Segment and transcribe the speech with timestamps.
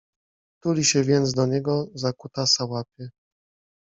[0.63, 3.09] Tuli się więc do niego, za kutasa łapie